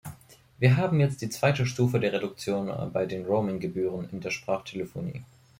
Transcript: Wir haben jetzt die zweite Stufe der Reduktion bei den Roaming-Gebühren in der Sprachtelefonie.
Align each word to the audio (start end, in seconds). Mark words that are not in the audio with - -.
Wir 0.57 0.77
haben 0.77 0.99
jetzt 0.99 1.21
die 1.21 1.29
zweite 1.29 1.67
Stufe 1.67 1.99
der 1.99 2.11
Reduktion 2.11 2.73
bei 2.91 3.05
den 3.05 3.23
Roaming-Gebühren 3.23 4.09
in 4.11 4.19
der 4.19 4.31
Sprachtelefonie. 4.31 5.23